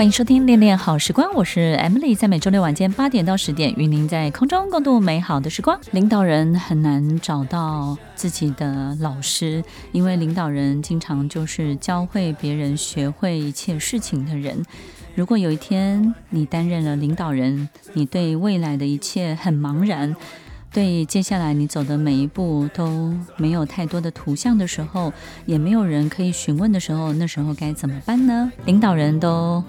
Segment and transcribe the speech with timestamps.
[0.00, 5.78] 欢迎收听《恋恋好时光》，我是 Emily，在每周六晚间八点到十点，与您在空中共度美好的时光。
[5.90, 14.64] 领导人很难找到自己的老师，因为领导人经常就是教会别人学会一切事情的人。
[15.14, 20.16] 如果有一天你担任了领导人，你对未来的一切很茫然，
[20.72, 25.12] 对接下来你走的每一步都没有太多的图像的时候，
[25.44, 28.50] 也没有人可以询问的时候，那时候该怎么办呢？
[28.64, 29.62] 领导人都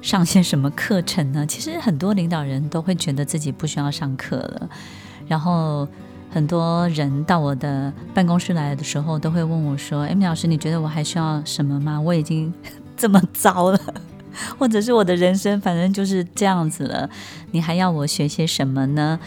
[0.00, 1.44] 上些什么课程呢？
[1.46, 4.68] 其实很多领导人都会觉得自己不需要上课了。
[5.26, 5.86] 然后
[6.30, 12.00] 很多人到我的办公室来的时候，都会问我说哎，米老师，你觉得我还需要什么吗？
[12.00, 12.52] 我已经
[12.96, 13.80] 这么糟了，
[14.58, 17.10] 或者是我的人生反正就是这样子了，
[17.50, 19.18] 你还要我学些什么呢？”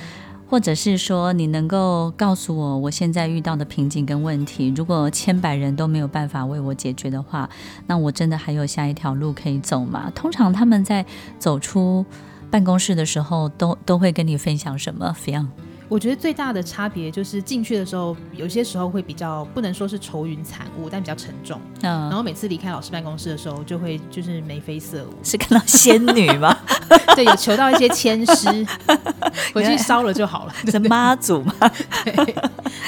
[0.51, 7.49] 或者是说，你能够告诉我我现在遇到的瓶颈跟问题，如果千百人都没有办法为我解决的话，
[7.87, 10.11] 那我真的还有下一条路可以走吗？
[10.13, 11.05] 通常他们在
[11.39, 12.05] 走出
[12.49, 15.47] 办公室的时候，都都会跟你分享什么？Fion？
[15.91, 21.59] 我觉得最大的差别就是进去的时候，有些时候会比较不能说是愁云惨雾，但比较沉重。
[21.81, 25.13] 嗯，然后每次离开老师办公室的时候，就会就是眉飞色舞。
[25.21, 26.57] 是看到仙女吗？
[27.13, 28.65] 对，有求到一些签诗，
[29.53, 30.53] 回去烧了就好了。
[30.65, 31.53] 是妈祖吗？
[32.05, 32.35] 对。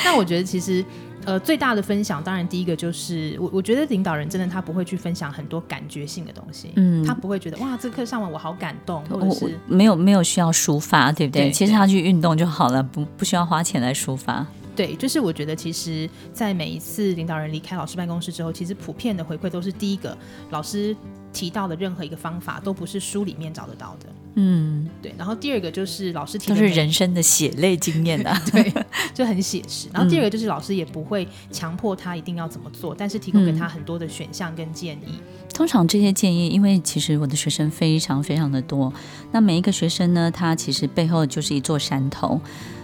[0.05, 0.81] 那我觉得其实。
[1.25, 11.43] 呃，最大的分享，当然第一个就是我，我觉得领导人真的他不会去分享很多感觉性的东西，嗯，他不会觉得哇，这个课上完我好感动，或者是没有没有需要抒发，对不对？
[11.43, 14.45] 对，其实他去运动就好了，不不需要花钱来抒发。
[14.75, 20.17] 对，就是我觉得其实，在每一次领导人离开老师办公室之后，其实普遍的回馈都是第一个，
[20.49, 20.97] 老师
[21.31, 24.07] 提到的任何一个方法都不是书里面找得到的。
[24.35, 24.72] 嗯，
[25.13, 25.17] 对。
[25.17, 28.73] 然后第二个就是老师提的都是人生的血泪经验啊， 对，
[29.13, 29.87] 就很写实。
[29.93, 35.19] 然后第二个就是老师也不会强迫他一定要怎么做，但是提供给他很多的选项跟建议。
[35.53, 38.91] 通常这些建议，因为其实我的学生非常非常的多，
[39.31, 42.41] 那每一个学生呢，他其实背后就是一座山头。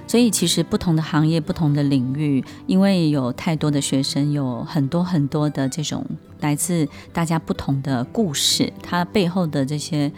[0.08, 6.04] 所以其实不同的行业、不同的领域，因为有太多的学生，有很多很多的这种
[6.40, 10.12] 来自大家不同的故事，它背后的这些。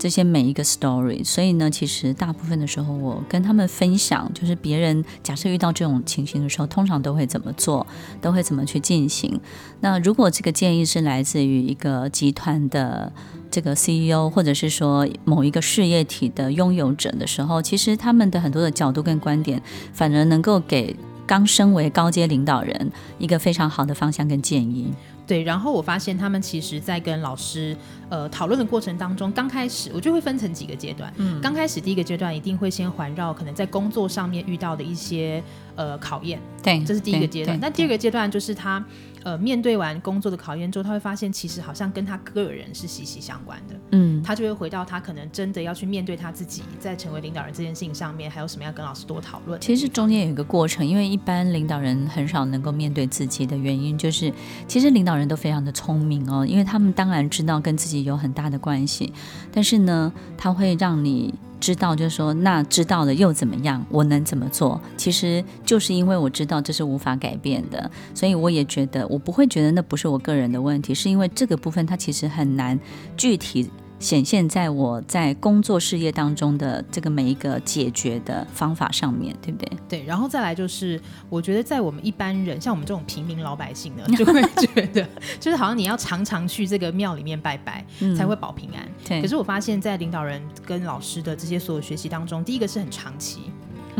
[0.00, 7.86] 这些每一个 story，所以呢，其实大部分的时候，我跟他们分享，就是别人假设遇到这种情形的时候，通常都会怎么做，
[8.18, 9.38] 都会怎么去进行。
[9.80, 13.12] 那如果这个建议是来自于一个集团的
[13.50, 19.62] 这个 CEO，或者是说某一个事业体的拥有者的时候，其实他们的很多的角度跟观点，
[19.92, 20.96] 反而能够给
[21.26, 24.94] 刚升为高阶领导人一个非常好的方向跟建议。
[25.30, 27.76] 对，然后我发现他们其实，在跟老师
[28.08, 31.12] 呃讨论的过程当中，刚开始我就会分成几个阶段。
[31.18, 35.40] 嗯，刚开始第一个阶段一定会先环绕可能在工作上面遇到的一些
[35.76, 37.56] 呃考验，对，这是第一个阶段。
[37.60, 38.84] 那第二个阶段就是他。
[39.22, 43.74] 呃，面对完工作的考验之后，他会发现其实好像跟他个人是息息相关的。
[43.92, 49.60] 嗯，他就会回到他可能真的要去面对他自己，在成为领导人这件事情上面，还有什么要跟老师多讨论。
[49.60, 54.32] 其实中间有一个过程，因为一般领导人很少能够面对自己的原因，就是
[54.66, 59.12] 其实领导人都非常的聪明哦，因为他们当然知道跟自己有很大的关系，
[59.52, 61.34] 但是呢，他会让你。
[61.60, 63.84] 知道就是说，那知道了又怎么样？
[63.90, 64.80] 我能怎么做？
[64.96, 72.78] 其实就是因为我知道这是无法改变的，所以我也觉得我不会觉得那不是我个人的问题，是因为这个部分它其实很难
[73.16, 73.70] 具体。
[74.00, 79.78] 显现在我在工作事业当中的这个每一个解决的方法上面，对不对？
[79.88, 85.06] 对，然后再来就是，我觉得在我们一般人，像我们这种平民老百姓呢，就会 觉得，
[85.38, 88.88] 就是好像你要常常去这个庙里面拜拜，嗯、才会保平安。
[89.06, 89.20] 对。
[89.20, 93.50] 可是我发现，在领导人跟老师的这些所有学习当中，第一个是很长期。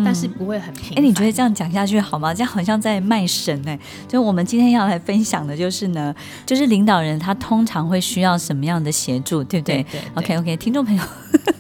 [0.05, 0.97] 但是不会很平。
[0.97, 2.33] 哎，你觉得这样讲下去好吗？
[2.35, 3.79] 这样好像在卖神哎。
[4.09, 6.15] 就我们今天要来分享的就是呢，
[6.47, 9.83] 就是领导人他通常会需要什么样的协助，对不对？
[9.83, 10.11] 对，对，对。
[10.15, 11.03] OK OK，听众朋友，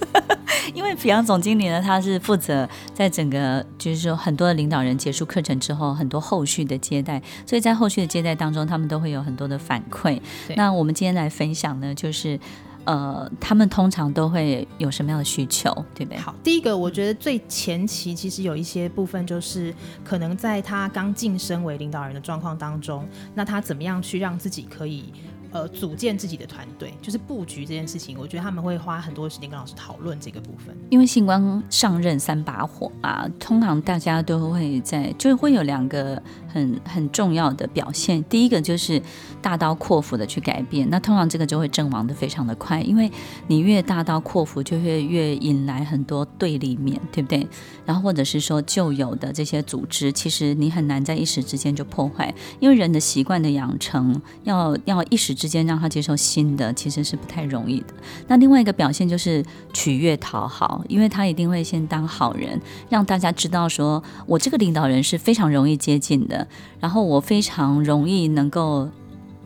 [0.74, 10.20] 因为 Fion 总经理呢，他是负责在整个就是说很多的领导人结束课程之后，很多后续的接待，所以在后续的接待当中，他们都会有很多的反馈。
[10.56, 12.38] 那我们今天来分享呢，就是。
[12.84, 16.18] 呃，他们通常都会有什么样的需求，对不对？
[16.18, 25.12] 好，第一个，我觉得最前期其实有一些部分，就是可能在他刚晋升为领导人的状况当中，那他怎么样去让自己可以
[25.50, 30.76] 呃组建自己的团队，就是布局这件事情，我觉得他们会花很多时间跟老师讨论这个部分。
[30.90, 38.22] 因为星光上任三把火啊，通常大家都会在，就会有两个很很重要的表现。
[38.24, 39.00] 第一个就是
[39.40, 43.10] 大刀阔斧的去改变，那通常这个就会阵亡的非常的快，因为
[43.46, 47.46] 你越大刀阔斧，就会越引来很多对立面，对不对？
[47.84, 57.86] 然后或者是说旧有的这些组织，其实你很难在一时之间就破坏，因为人的习惯的养成，要要一时之间让他接受新的，其实是不太容易的。
[58.28, 59.42] 那另外一个表现就是
[59.72, 62.60] 取悦讨好，因为他一定会先当好人，
[62.90, 66.46] 让大家知道说我这个领导人是非常容易接近的，
[66.78, 68.86] 然后我非常容易能够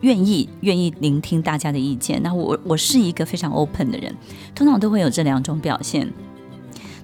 [0.01, 2.21] 愿意愿意聆听大家的意见。
[2.21, 4.13] 那我我是一个非常 open 的人，
[4.53, 6.11] 通常都会有这两种表现。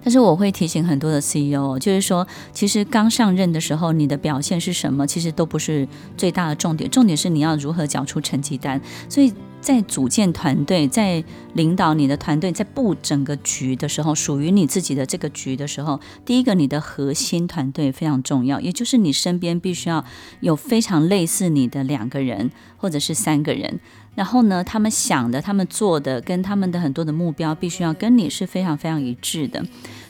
[0.03, 5.88] 但是我会提醒很多的 CEO，就是说，其实刚上任的时候，你的表现是什么，其实都不是
[6.18, 8.81] 最大的重点，重点是你要如何缴出成绩单。
[9.07, 11.23] 所以在组建团队，在
[11.53, 20.03] 领导你的团队，在布整个局的时候，属于你自己的这个局的时候，第一个，你的核心团队非常重要，也就是你身边必须要
[20.39, 23.79] 有非常类似你的两个人或者是三个人。
[24.15, 29.63] 然后呢，他们想的、他们做的，跟他们的很多的目标，必须要跟你是非常非常一致的。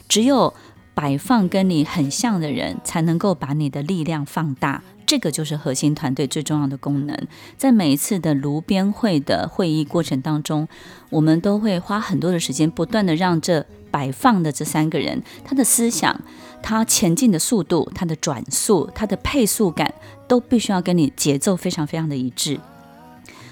[0.08, 0.54] 只有
[0.96, 4.82] 摆放跟你很像的人，才能够把你的力量放大。
[5.12, 7.28] 这个就是核心团队最重要的功能。
[7.58, 10.70] 在每一次的炉边会的会议过程当中，
[11.10, 16.22] 我们都会花很多的时间，不断地让这摆放的这三个人，他的思想、
[16.64, 19.94] 他前进的速度、他的转速、他的配速感，
[20.30, 22.58] 都必须要跟你节奏非常非常的一致。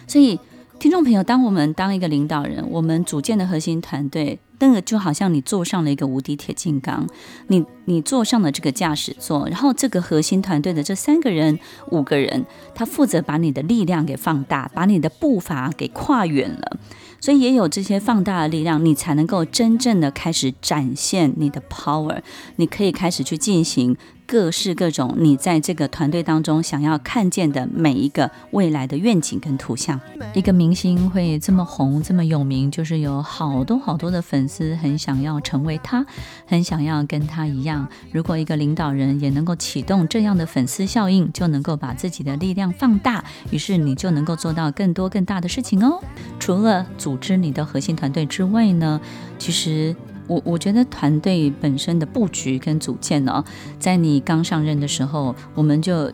[0.08, 0.40] 所以，
[0.80, 7.08] 听众朋友，当我们当一个领导人，我们组建的核心团队，那个就好像你坐上了一个无敌铁金刚，
[7.48, 11.58] 你你坐上了这个驾驶座，然后这个核心团队的这三个人、
[11.92, 12.46] 五个人，
[12.76, 16.78] 他负责把你的力量给放大，把你的步伐给跨远了。
[17.22, 22.22] 所以，也有这些放大的力量，你才能够真正的开始展现你的 power，
[22.56, 23.98] 你可以开始去进行。
[24.31, 30.00] 各式各种，你在这个团队当中想要看见的每一个未来的愿景跟图像。
[30.36, 36.06] 一个明星会这么红，这么有名，就是有好多好多的粉丝很想要成为他，
[36.46, 37.88] 很想要跟他一样。
[38.12, 46.00] 如果一个领导人也能够启动这样的粉丝效应，就能够把自己的力量放大，于是你就能够做到更多更大的事情哦。
[46.40, 49.02] 除了组织你的核心团队之外呢，
[49.40, 49.96] 其实。
[50.30, 53.44] 我我觉得团队本身的布局跟组建呢，
[53.78, 56.10] 在你刚上任的时候，我们就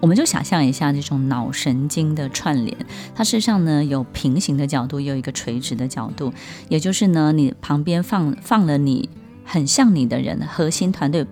[0.00, 2.76] 我们就想象一下这种脑神经的串联，
[3.14, 6.32] 它事实上呢有平行的角度，也有一个垂直的角度，
[6.68, 9.08] 也就是呢，你旁边放放了你
[9.44, 11.26] 很像你的人，核心团队。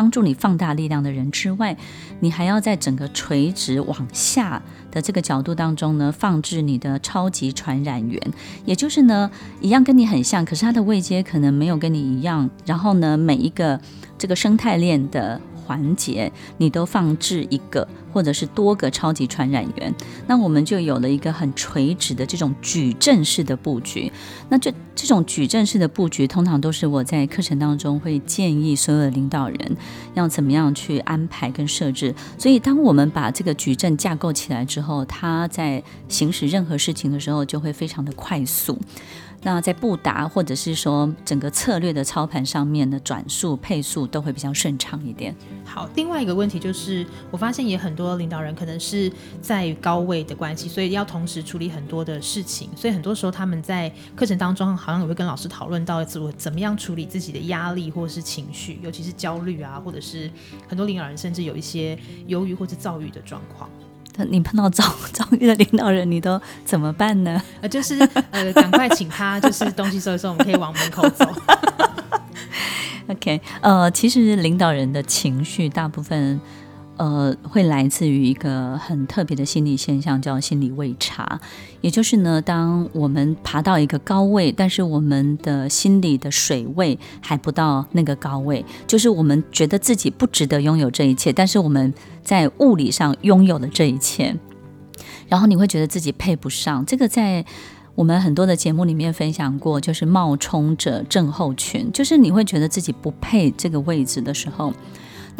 [0.00, 1.76] 帮助你放大力量的人之外，
[2.20, 8.18] 你还要在整个垂直往下的这个角度当中呢，放置你的超级传染源，
[8.64, 9.30] 也就是呢，
[9.60, 12.48] 一样跟你很像，可是他的位阶可能没有跟你一样。
[12.64, 13.78] 然后呢，每一个
[14.16, 15.38] 这个生态链的。
[15.70, 19.94] 环节，你都放置一个或者是多个超级传染源，
[20.26, 24.10] 那我们就有了一个很垂直的这种矩阵式的布局。
[24.48, 29.76] 那这这种矩阵式的布局，通常都是我在课程当中会建议所有的领导人
[30.14, 32.12] 要怎么样去安排跟设置。
[32.36, 38.76] 所以，当我们把这个矩阵架构起来之后，他在行使任何事情的时候，就会非常的快速。
[39.42, 45.34] 那在布达或者是说整个策略的操盘上面的转速配速都会比较顺畅一点。
[45.64, 60.30] 好，另外一个问题就是，我发现也很多领导人可能是在高位的关系，所以要同时处理很多的事情，所以很多时候他们在课程当中好像也会跟老师讨论到怎么怎么样处理自己的压力或是情绪，尤其是焦虑啊，或者是
[60.68, 63.70] 很多领导人甚至有一些忧郁或者躁郁的状况。
[64.28, 67.42] 你碰到遭 遭遇的领导人，你都怎么办呢？
[67.60, 67.98] 呃，就是
[68.30, 71.26] 呃，赶快请他，就是东西收一收，我们可以往门口走。
[73.08, 76.40] OK，呃，其实领导人的情绪大部分。
[77.00, 81.40] 呃，会来自于一个很特别的心理现象，叫心理位差。
[81.80, 94.36] 也就是呢，当我们爬到一个高位，但是我们的心理的水位还不到那个高位，就是我们觉得自己不值得拥有这一切，但是我们在物理上拥有了这一切，
[95.26, 96.84] 然后你会觉得自己配不上。
[96.84, 97.42] 这个在
[97.94, 104.74] 我们很多的节目里面分享过，就是冒充者症候群，就是你会觉得自己不配这个位置的时候。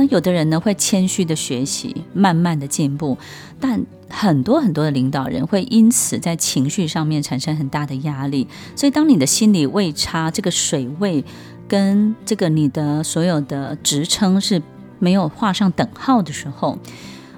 [0.00, 3.19] 那有的人呢，会谦虚的学习，慢慢的进步，
[3.61, 8.49] 但很多很多的领导人会因此在情绪上面产生很大的压力。
[8.75, 11.23] 所以，当你的心理位差，这个水位
[11.69, 14.62] 跟这个你的所有的职称是
[14.99, 16.78] 没有画上等号的时候，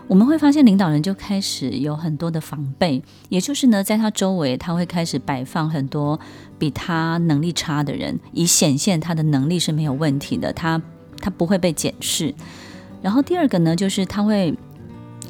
[0.06, 6.20] 我们会发现领导人就开始有很多的防备，也就是呢，在他周围他会开始摆放很多
[6.60, 10.80] 比他能力差的人，以显现他的能力是没有问题的，他
[11.22, 12.34] 他不会被检视。
[13.00, 14.54] 然后第二个呢，就是他会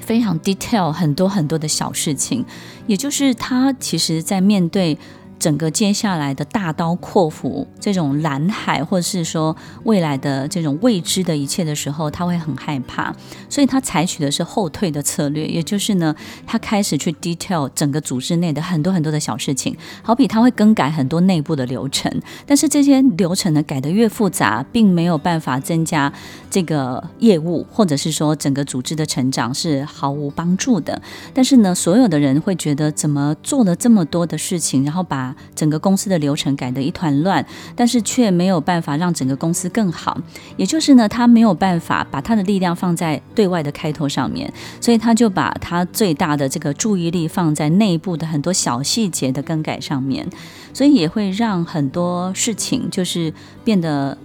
[0.00, 2.44] 非常 detail 很多很多的小事情，
[2.88, 4.98] 也就是他其实在面对。
[5.42, 13.12] 整个接下来的大刀阔斧，这种蓝海，或者是说未来的这种未知的一切的时候，他会很害怕，
[13.48, 16.14] 所以他采取的是后退的策略，也就是呢，
[16.46, 22.08] 他开始去 detail 整个组织内的很多很多的小事情，好比他会更改很多内部的流程，
[22.46, 26.12] 但是这些流程呢，改得越复杂，并没有办法增加
[26.48, 31.02] 这个业务，或者是说整个组织的成长是毫无帮助的。
[31.34, 40.20] 但是呢，所有的人会觉得怎么做了这么多的事情，然后把整个公司的流程改得一团乱，但是却没有办法让整个公司更好。
[40.56, 50.28] 也就是呢，他没有办法把他的力量放在对外的开拓上面，所以他就把他最大的这个注意力放在内部的很多小细节的更改上面，
[50.72, 53.32] 所以也会让很多事情就是
[53.64, 54.16] 变得。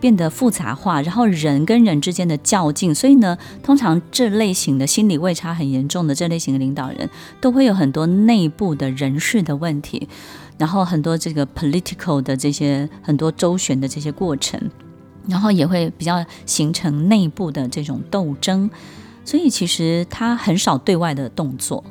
[0.00, 10.08] 变得复杂化，然后人跟人之间的较劲，所以呢，通常这类型的心理位差很严重的这类型的领导人，都会有很多内部的人事的问题，
[10.60, 14.60] 然后很多这个 political 的这些很多周旋的这些过程，
[15.26, 18.68] 然后也会比较形成内部的这种斗争，
[19.24, 21.82] 所以其实他很少对外的动作。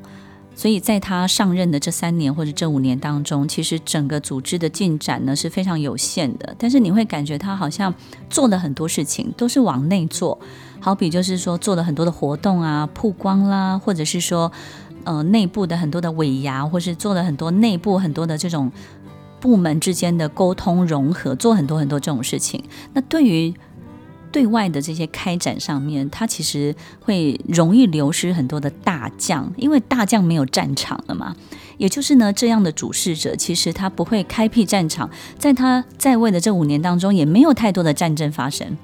[0.55, 6.53] 所以在他上任的这三年或者这五年当中，其实整个组织的进展呢是非常有限的。
[6.59, 7.91] 但是你会感觉他好像
[8.29, 10.37] 做了很多事情，都是往内做。
[10.81, 14.51] 好比就是说做了很多的活动啊，曝光啦，或者是说
[15.03, 18.71] 呃内部的很多的尾牙，或是做了很多内部很多的这种
[19.39, 22.63] 部门之间的沟通融合，做很多很多这种事情。
[22.93, 23.53] 那对于
[24.31, 31.35] 对外的这些开展上面，他其实会容易流失很多的大将，因为大将没有战场了嘛。
[31.77, 38.77] 也就是呢，这样的主事者其实他不会开辟战场，在他在位的这五年当中，也没有太多的战争发生。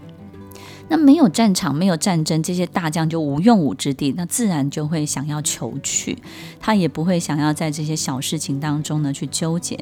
[0.88, 6.18] 那没有战场，没有战争，这些大将就无用武之地，那自然就会想要求去，
[6.60, 9.76] 他也不会想要在这些小事情当中呢去纠结。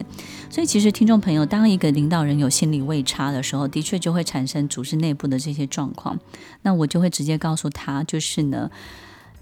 [0.50, 6.18] 所以，其实听众朋友，当一个领导人有心理位差的时候，的确就会产生组织内部的这些状况。
[6.62, 8.72] 那我就会直接告诉他，就是呢，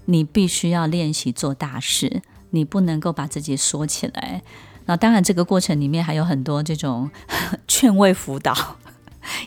[0.06, 4.42] 你必须要练习做大事，你不能够把自己缩起来。
[4.86, 7.08] 那当然，这个过程里面还有很多这种
[7.68, 8.78] 劝慰辅导。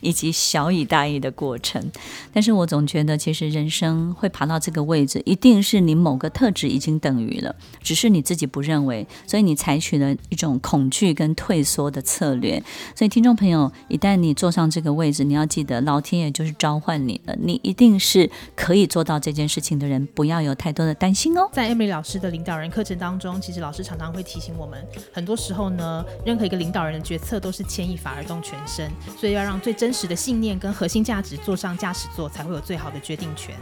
[0.06, 1.92] 以及小以大意的过程，
[2.32, 12.62] 但是我总觉得，其实人生会爬到这个位置，一定是你某个特质已经等于了，只是你自己不认为，所以你采取了一种恐惧跟退缩的策略。
[12.96, 21.50] 所以，听众朋友，一旦你坐上这个位置，你要记得，老天爷就是召唤你了，你一定是可以做到这件事情的人，不要有太多的担心哦。
[21.52, 28.88] 在 Emily 老师的领导人课程当中，其实老师常常会提醒我们，很多时候呢，任何一个领导人的决策都是牵一发而动全身，
[29.20, 33.56] 所以要让最真的信念跟核心价值坐上驾驶座，才会有最好的决定权。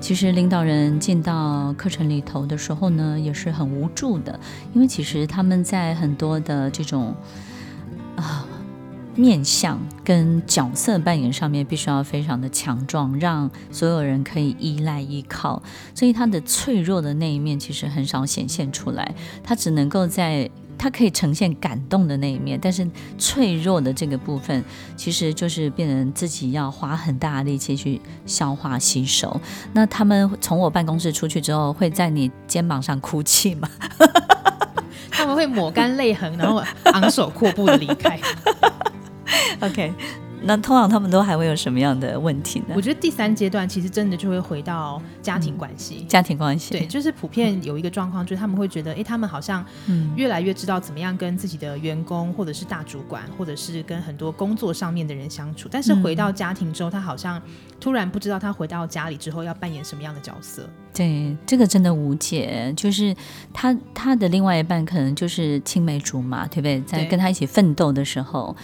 [0.00, 4.38] 其实领导人进到课程里头的时候呢，也是很无助的，
[4.74, 7.14] 因为其实他们在很多的这种
[8.16, 8.46] 啊、
[9.14, 15.62] 面相跟角色扮演上面，必须要非常的强壮，让所有人可以依赖依靠，
[15.94, 20.50] 所以他的脆弱的那一面其实很少显现出来，他只能够在。
[20.82, 22.84] 它可以呈现感动的那一面，但是
[23.16, 24.64] 脆弱的这个部分，
[24.96, 29.40] 其实就是变成自己要花很大的力气去消化吸收。
[29.72, 33.70] 那他们从我办公室出去之后，会在你肩膀上哭泣吗？
[35.08, 38.18] 他们会抹干泪痕，然后昂首阔步的离开。
[39.62, 39.92] OK。
[40.44, 42.74] 那通常他们都还会有什么样的问题呢？
[42.74, 49.64] 我觉得第三阶段其实真的就会回到家庭关系，嗯、家庭关系对，就是普遍有一个状况，就是他们会觉得，哎，他们好像
[50.16, 57.40] 越来越知道怎么样跟自己的员工，或者是大主管，或者是跟很多工作上面的人相处，但是回到家庭之后，他好像
[57.78, 60.68] 突然不知道他回到家里之后要扮演什么样的角色。
[60.92, 62.72] 对，这个真的无解。
[62.76, 63.14] 就是
[63.52, 66.80] 他他的另外一半可能就是青梅竹马，对不对？
[66.82, 68.54] 在跟他一起奋斗的时候。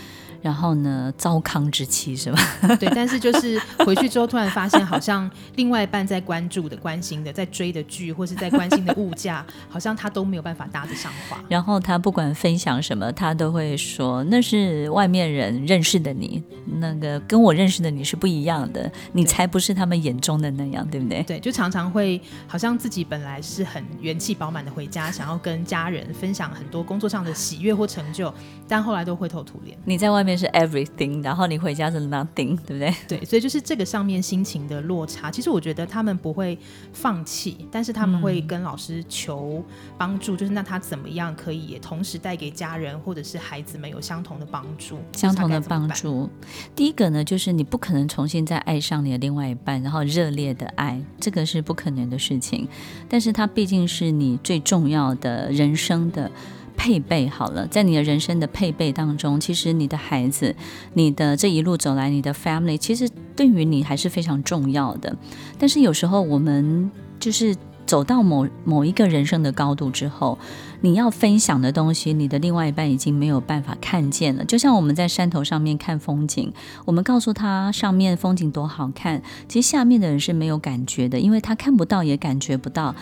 [0.40, 2.38] 然后呢，糟糠之妻是吧？
[2.78, 11.42] 对，但是就是回去之后，突然发现好像另外一半在关注的、关心的、在追的剧，或是在关心的物价，好像他都没有办法搭得上话。
[11.50, 16.40] 然后他不管分享什么，他都会说那是外面人认识的你，
[16.80, 21.20] 那个跟我认识的你是不一样的，你才不是他们眼中的那样，对不对？
[21.24, 28.32] 对，就常常会好像自己本来是很元气饱满的回家，想要跟家人分享很多工作上的喜悦或成就，
[28.68, 29.76] 但后来都灰头土脸。
[29.84, 30.27] 你在外面。
[30.28, 32.94] 面是 everything，然后你回家是 nothing，对不对？
[33.08, 35.30] 对，所以就是这个上面心情的落差。
[35.30, 36.58] 其实我觉得他们不会
[36.92, 39.64] 放弃，但是他们会跟老师求
[39.96, 44.98] 帮助，嗯、就是那他怎么样可以也同时带给家人或者是孩子们有相同的帮助？
[45.12, 46.28] 相同的帮助。
[46.76, 52.68] 第一个呢，就是你不可能重新再爱上你的另外一半，然后热烈的爱，这个是不可能的事情。
[53.08, 56.30] 但是他毕竟是你最重要的人生的。
[56.78, 60.54] 配备好了，在你的人生的配备当中，其实你的孩子，
[60.94, 65.14] 你的这一路走来，你的 family，其实对于你还是非常重要的。
[65.58, 67.54] 但是有时候我们就是
[67.84, 70.38] 走到某某一个人生的高度之后，
[70.80, 74.44] 你要分享的东西，你的另外一半已经没有办法看见了。
[74.44, 76.52] 就像我们在山头上面看风景，
[76.84, 82.94] 我们告诉他上面风景多好看，其实下面的人是没有感觉的，因为他看不到，也感觉不到。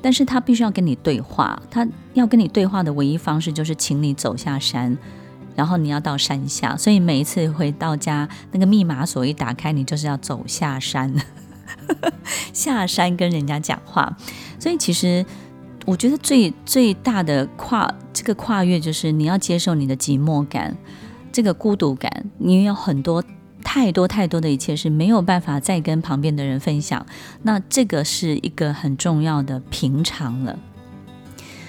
[0.00, 4.96] 但是他必须要跟你对话，他要跟你对话的唯一方式就是请你走下山，
[5.56, 6.76] 然后你要到山下。
[6.76, 11.12] 所以每一次回到家，那个密码锁一打开，你就是要走下山，
[12.52, 14.16] 下山跟人家讲话。
[14.58, 15.24] 所以其实
[15.86, 20.76] 我觉得最最大的跨这个跨越，就是你要接受你的寂寞感，
[21.32, 23.22] 这个孤独感，你有很多。
[23.70, 27.04] 太多太多的一切是没有办法再跟旁边的人分享，
[27.42, 30.58] 那这个是一个很重要的平常了。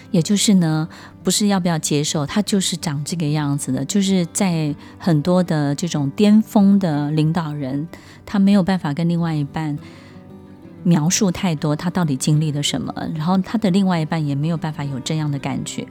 [0.10, 0.88] 也就是呢，
[1.26, 7.86] 不是要不要接受，他就是长这个样子的，就是在很多的这种巅峰的领导人，
[8.26, 9.78] 他没有办法跟另外一半。
[10.84, 12.94] 描述太多，他到底经历了什么？
[13.16, 15.86] 然后他的另外一半也没有办法有这样的感觉，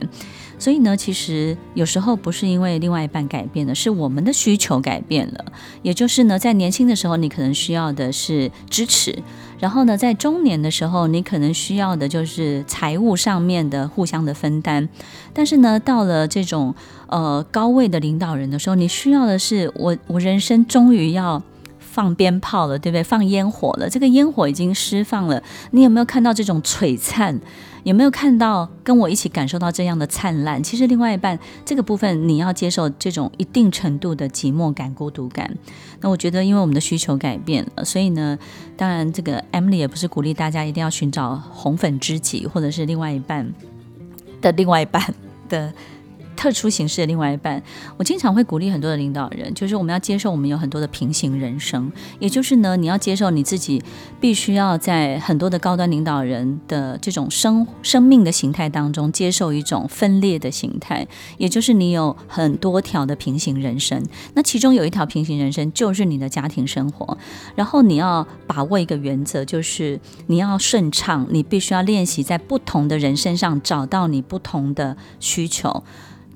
[0.57, 5.45] 所以呢，其实有时候不是因为另外一半改变了，是我们的需求改变了。
[5.81, 9.13] 也就是呢，在年轻的时候，你可能需要的是支持；
[9.59, 14.89] 然后呢，在中年的时候，你可能需要的就是财务上面的互相的分担。
[15.33, 16.73] 但是呢，到了这种
[17.07, 21.41] 呃高位的领导人的时候，你需要的是我，我人生终于要。
[21.91, 23.03] 放鞭炮了，对不对？
[23.03, 25.41] 放烟火了，这个烟火已经释放了。
[25.71, 27.39] 你有没有看到这种璀璨？
[27.83, 30.61] 有没有看到跟我一起感受到这样的灿烂？
[30.61, 35.49] 其实另外一半这个部分，你要接受这种一定程度的寂寞感、孤独感。
[36.01, 38.37] 那我觉得，因为我们的需求改变了，所以呢，
[38.75, 43.53] 当然这个 Emily 也不是鼓励大家一定要寻找红粉知己，或者是另外一半
[44.41, 45.01] 的另外一半
[45.47, 45.73] 的。
[46.39, 47.61] 特殊形式的另外一半，
[47.97, 53.83] 我经常会鼓励很多的领导人，就是我们要接受我们有很多的平行人生，也就是呢，你要接受你自己
[54.21, 61.05] 必须要在很多的高端领导人的这种生生命的形态当中，接受一种分裂的形态，
[61.37, 64.01] 也就是你有很多条的平行人生。
[64.35, 67.17] 那其中有一条平行人生就是你的家庭生活，
[67.55, 75.83] 然后你要把握一个原则，就是你要顺畅，你必须要练习在不同的人身上找到你不同的需求。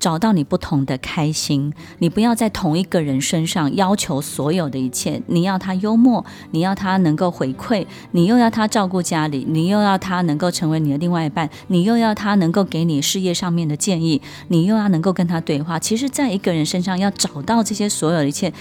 [0.04, 5.22] 找到你不同的开心，你不要在同一个人身上要求所有的一切。
[5.28, 15.78] 你要他幽默，你要他能够回馈，你又要他照顾家里，你又要他能够成为你的另外一半，你又要他能够给你事业上面的建议，你又要能够跟他对话。
[15.78, 18.52] 其实，在一个人身上要找到这些所有的一切，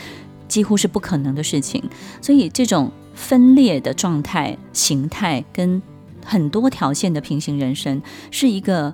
[0.47, 1.83] 几乎是不可能的事情。
[2.21, 5.81] 所以，这种分裂的状态、形态跟
[6.25, 8.01] 很多条线的平行人生，
[8.31, 8.93] 是一个。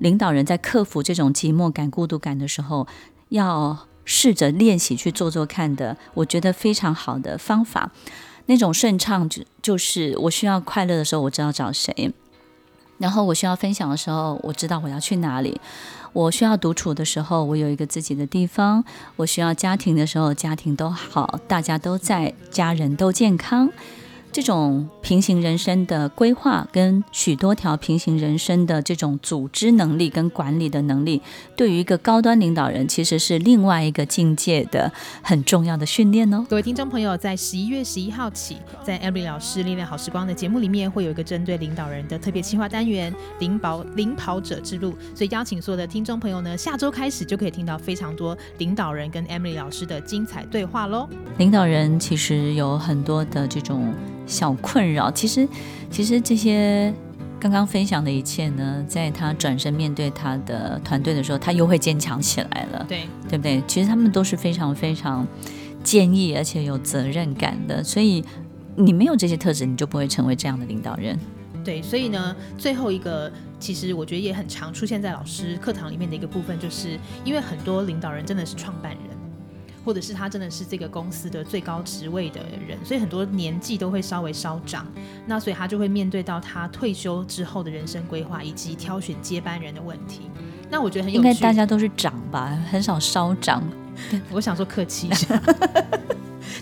[0.00, 2.86] 领导人在克服这种寂寞感、孤独感的时候，
[3.28, 7.92] 要试着练习去做做看的，我觉得非常好的方法。
[8.46, 12.10] 那种顺畅就就是我需要快乐的时候，我知道找谁；
[12.98, 15.54] 然后我需要分享的时候，我知道我要去哪里；
[16.12, 18.82] 我需要独处的时候，我有一个自己的地方；
[19.16, 23.70] 我需要家庭的时候，家庭都好，大家都在，家人都健康。
[24.32, 31.20] 这种平行人生的规划，跟许多条平行人生的这种组织能力跟管理的能力，
[31.56, 36.46] 对于一个高端领导人，其实是另外一个境界的很重要的训练哦。
[36.48, 44.94] 各位听众朋友，在十一月十一号起，在 Emily 老师历练好时光的节目里面，会有一个针对领导人的特别企划单元——领跑领跑者之路。
[45.12, 51.08] 所以邀请所有的听众朋友呢，下周开始就可以听到非常多领导人跟 Emily 老师的精彩对话喽。
[51.38, 53.92] 领导人其实有很多的这种。
[54.30, 55.46] 小困扰，其实，
[55.90, 56.94] 其实这些
[57.40, 63.62] 刚刚分享的一切呢，在他转身面对他的团队的时候，他又会坚强起来了，对，对不对？
[63.66, 65.26] 其实他们都是非常非常
[65.82, 68.24] 坚毅而且有责任感的，所以
[68.76, 71.18] 你没有这些特质，你就不会成为这样的领导人。
[71.64, 79.19] 对，所以呢，最后一个，其实我觉得也很常出现在老师课堂里面的一个部分，就是因为很多领导人真的是创办人。
[79.84, 84.86] 或者是他真的是这个公司的最高职位的人，所以很多年纪都会稍微稍长，
[85.26, 90.22] 那所以他就会面对到他退休之后的人生规划以及挑选接班人的问题。
[90.70, 93.62] 那我觉得很有，应该大家都是长吧，很少稍长。
[94.30, 95.40] 我想说客气一下。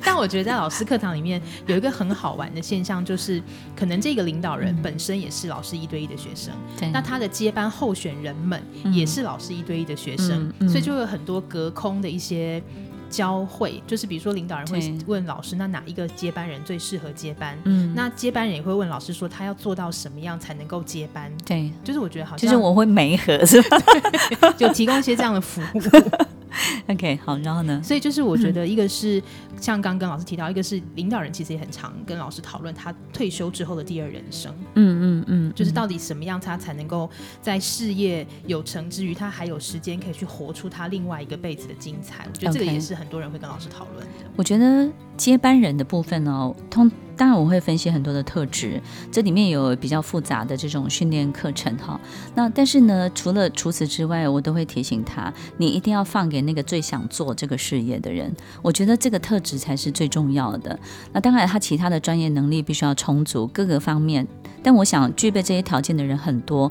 [0.04, 3.42] 但我觉得在老师课堂里面有一个很好玩的现象，就是
[3.76, 12.62] 可能这个领导人本身也是老师一对一的学生，嗯、那他的接班候选人们也是老师一对一的学生，嗯嗯、所以就有很多隔空的一些
[13.10, 17.58] 交汇，就是比如说领导人会问老师，那哪一个接班人最适合接班？
[17.64, 21.30] 嗯，那接班人也会问老师说，他要做到什么样才能够接班？
[21.44, 23.78] 对，就是我觉得好像，其实我会媒合是吧？
[24.56, 25.80] 就提供一些这样的服务。
[26.88, 27.80] OK，好，然后呢？
[27.82, 29.22] 所以就是我觉得，一个是、嗯、
[29.60, 34.54] 像刚跟老师提到，一个是领导人其实也很常跟老师讨论他退休之后的第二人生。
[34.74, 37.10] 嗯嗯嗯，就是到底什么样他才能够
[37.42, 42.26] 在事业有成之余，他还有时间可以去活出他另外一个辈子的精彩。
[42.26, 44.24] 我觉得这个也是很多人会跟老师讨论的。
[44.36, 46.90] 我觉得接班人的部分哦，通。
[47.18, 52.00] 当然，我会分析很多的特质，这里面有比较复杂的这种训练课程哈。
[52.36, 58.32] 那但是呢，除了除此之外，我都会提醒他，你一定要放给那个最想做这个事业的人。
[58.62, 60.78] 我觉得这个特质才是最重要的。
[61.12, 64.24] 那当然，他其他的专业能力必须要充足，各个方面。
[64.62, 66.70] 但我想具备这些条件的人很多，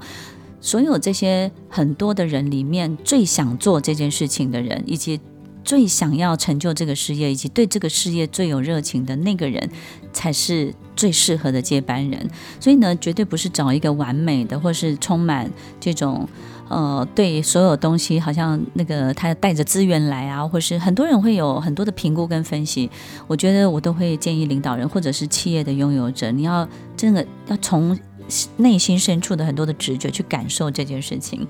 [0.62, 5.20] 所有这些很多的人里面，最想做这件事情的人，以及。
[5.68, 9.70] 最想要成就这个事业，以及对这个事业最有热情的那个人，
[10.14, 12.30] 才是最适合的接班人。
[12.58, 16.26] 所以呢，绝对不是找一个完美的，或是充满这种
[16.70, 22.90] 呃，对所有东西好像那个他带着资源来啊，或是很多人会有很多的评估跟分析。
[23.28, 28.00] 我觉得我都会建议领导人或者是企业的拥有者，你要真的要从
[28.56, 31.46] 内心深处的很多的直觉去感受这件事情。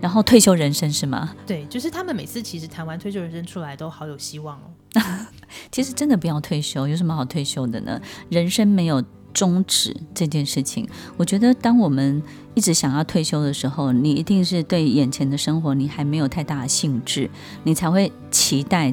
[0.00, 1.34] 然后退休人生是吗？
[1.46, 4.70] 对，就是他们每次其实谈完退休人生出来都好有希望哦。
[5.70, 8.00] 其实真的不要退休，有什么好退休的呢？
[8.28, 10.88] 人生没有终止这件事情。
[11.16, 12.22] 我觉得当我们
[12.54, 17.30] 一直想要退休的时候，你一定是对眼前的生活你还没有太大的兴致，
[17.64, 18.92] 你才会期待。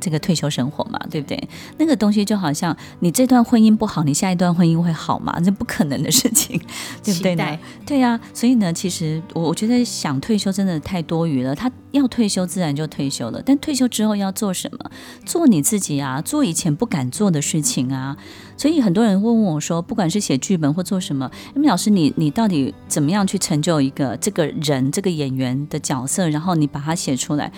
[0.00, 1.48] 这个退休生活嘛，对不对？
[1.78, 5.38] 那个东西就好像你这段婚姻不好，你下一段婚姻会好吗？
[5.44, 6.60] 这不可能的事情，
[7.04, 7.58] 对不对呢？
[7.86, 11.54] 对呀、啊，所以呢，其实我我觉得想退休真的太多余了。
[11.54, 14.90] 他要退休自然就退休了，但退休之后要做什么？
[15.26, 18.16] 做你自己啊，做以前不敢做的事情啊。
[18.56, 26.28] 所以很多人会问我说，不管是写剧本或做什么，Emily 老师，你你到底怎么样去成就一个这个人这个演员的角色？
[26.28, 27.50] 然后你把它写出来。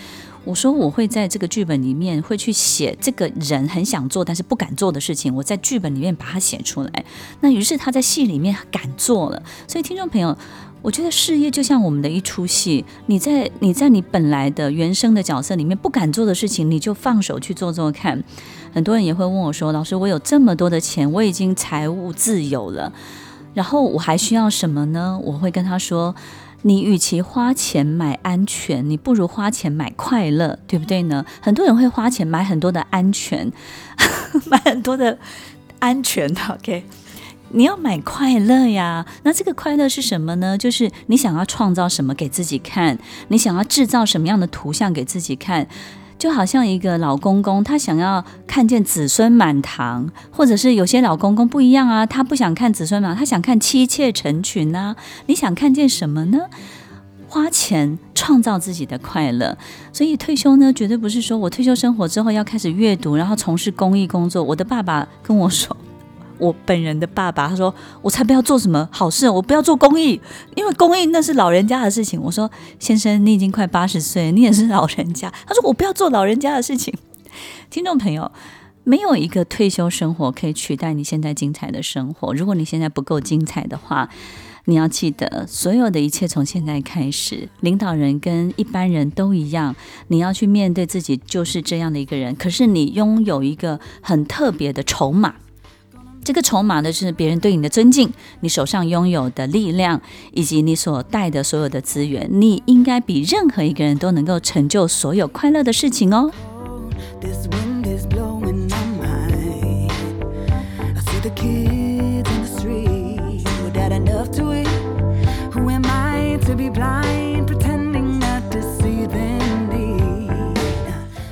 [0.45, 7.05] 我说我会在这个剧本里面会去写这个人很想做但是不敢做的事情，我在剧本里面把它写出来。
[7.41, 9.41] 那于是他在戏里面敢做了。
[9.69, 10.37] 所以听众朋友，
[10.83, 18.25] 我觉得事业就像我们的一出戏，你在你在你本来的原生的角色里面不敢做的事情，你就放手去做做看。
[18.73, 22.93] 很多人也会问我说：“老师，我有这么多的钱，我已经财务自由了，
[23.55, 26.15] 然后我还需要什么呢？”我会跟他说。
[26.63, 31.25] 你与其花钱买安全，你不如花钱买快乐，对不对呢？
[31.41, 33.53] 很多人会花钱买很多的安全，
[34.47, 35.19] 买很多的
[35.81, 36.33] 安全。
[36.49, 36.85] OK，
[37.51, 39.05] 你要买快乐呀。
[39.25, 40.57] 那这个快乐是什么呢？
[40.57, 42.97] 就是你想要创造什么给自己看，
[43.29, 45.67] 你想要制造什么样的图像给自己看。
[46.23, 54.95] 就好像一个老公公，他想要看见子孙满堂，或者是有些老公公不一样啊，他不想看子孙满，他想看妻妾成群啊。
[55.27, 56.39] 你想看见什么呢？
[57.27, 59.59] 花钱创造自己的快乐。
[59.93, 64.45] 所以退休呢，绝对不是说我退休生活之后要开始阅读，然后从事公益工作。
[64.45, 65.77] 我的爸爸跟我说。
[66.43, 70.21] 我本人的爸爸他说：“我才不要做什么好事，我不要做公益，
[70.57, 72.51] 因为公益那是老人家的事情。”我说
[72.81, 76.93] ：“先生，你已经快八十岁，你也是老人家。”他说：“我不要做老人家的事情。”
[77.71, 78.33] 听众朋友，
[78.83, 82.35] 没有一个退休生活可以取代你现在精彩的生活。
[82.35, 84.09] 如果你现在不够精彩的话，
[84.65, 87.49] 你要记得，所有的一切从现在开始。
[87.61, 89.77] 领导人跟一般人都一样，
[90.09, 92.35] 你要去面对自己就是这样的一个人。
[92.35, 95.37] 可是你拥有一个很特别的筹码。
[96.25, 100.01] 这个筹码呢，就是别人对你的尊敬，你手上拥有的力量，
[100.33, 106.31] 以及你所带的所有的资源，你应该比任何一个人都能够成就所有快乐的事情哦。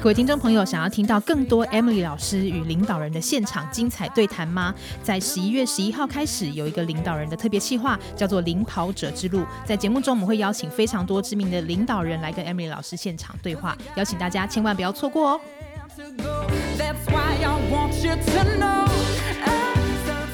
[0.03, 4.75] 各位听众朋友，想要听到更多 Emily 老师与领导人的现场精彩对谈吗？
[5.03, 9.41] 在十一月十一号开始，有一个领导人的特别企划，叫做《领跑者之路》。
[9.67, 15.41] 在节目中，我们会邀请非常多知名的领导人来跟 Emily 老师现场对话，邀请大家千万不要错过哦！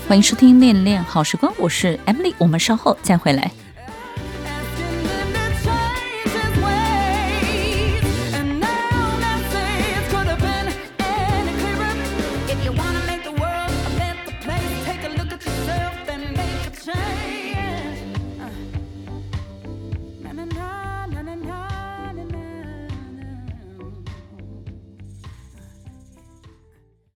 [0.07, 3.51] 欢迎收听《恋恋好时光》，我是 Emily，我们稍后再回来。